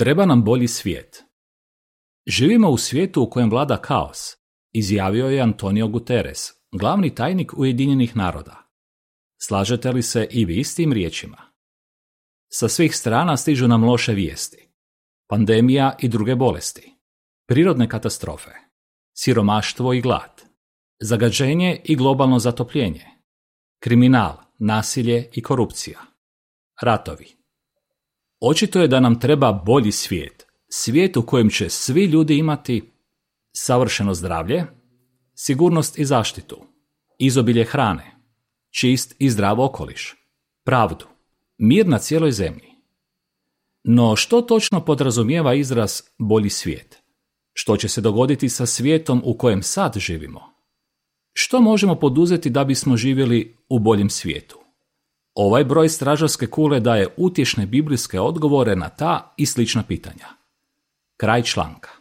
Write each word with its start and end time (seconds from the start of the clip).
Treba 0.00 0.26
nam 0.26 0.44
bolji 0.44 0.68
svijet. 0.68 1.24
Živimo 2.26 2.70
u 2.70 2.78
svijetu 2.78 3.22
u 3.22 3.30
kojem 3.30 3.50
vlada 3.50 3.76
kaos, 3.76 4.36
izjavio 4.72 5.26
je 5.26 5.40
Antonio 5.40 5.88
Guterres, 5.88 6.38
glavni 6.72 7.14
tajnik 7.14 7.52
Ujedinjenih 7.56 8.16
naroda. 8.16 8.70
Slažete 9.42 9.92
li 9.92 10.02
se 10.02 10.28
i 10.30 10.44
vi 10.44 10.64
s 10.64 10.74
tim 10.74 10.92
riječima? 10.92 11.36
Sa 12.48 12.68
svih 12.68 12.96
strana 12.96 13.36
stižu 13.36 13.68
nam 13.68 13.84
loše 13.84 14.12
vijesti. 14.12 14.68
Pandemija 15.28 15.96
i 15.98 16.08
druge 16.08 16.34
bolesti. 16.34 16.94
Prirodne 17.48 17.88
katastrofe. 17.88 18.50
Siromaštvo 19.16 19.92
i 19.92 20.00
glad. 20.00 20.42
Zagađenje 21.00 21.80
i 21.84 21.96
globalno 21.96 22.38
zatopljenje. 22.38 23.06
Kriminal, 23.82 24.36
nasilje 24.58 25.30
i 25.32 25.42
korupcija. 25.42 26.00
Ratovi. 26.82 27.39
Očito 28.40 28.80
je 28.80 28.88
da 28.88 29.00
nam 29.00 29.20
treba 29.20 29.52
bolji 29.52 29.92
svijet. 29.92 30.46
Svijet 30.68 31.16
u 31.16 31.22
kojem 31.22 31.50
će 31.50 31.68
svi 31.68 32.04
ljudi 32.04 32.38
imati 32.38 32.92
savršeno 33.52 34.14
zdravlje, 34.14 34.66
sigurnost 35.34 35.98
i 35.98 36.04
zaštitu, 36.04 36.56
izobilje 37.18 37.64
hrane, 37.64 38.16
čist 38.70 39.14
i 39.18 39.30
zdrav 39.30 39.60
okoliš, 39.60 40.14
pravdu, 40.64 41.06
mir 41.58 41.86
na 41.86 41.98
cijeloj 41.98 42.32
zemlji. 42.32 42.70
No 43.84 44.16
što 44.16 44.42
točno 44.42 44.84
podrazumijeva 44.84 45.54
izraz 45.54 46.02
bolji 46.18 46.50
svijet? 46.50 47.02
Što 47.52 47.76
će 47.76 47.88
se 47.88 48.00
dogoditi 48.00 48.48
sa 48.48 48.66
svijetom 48.66 49.22
u 49.24 49.38
kojem 49.38 49.62
sad 49.62 49.98
živimo? 49.98 50.40
Što 51.32 51.60
možemo 51.60 51.94
poduzeti 51.94 52.50
da 52.50 52.64
bismo 52.64 52.96
živjeli 52.96 53.56
u 53.68 53.78
boljem 53.78 54.10
svijetu? 54.10 54.59
Ovaj 55.34 55.64
broj 55.64 55.88
stražarske 55.88 56.46
kule 56.46 56.80
daje 56.80 57.14
utješne 57.16 57.66
biblijske 57.66 58.20
odgovore 58.20 58.76
na 58.76 58.88
ta 58.88 59.34
i 59.36 59.46
slična 59.46 59.82
pitanja. 59.82 60.26
Kraj 61.16 61.42
članka. 61.42 61.99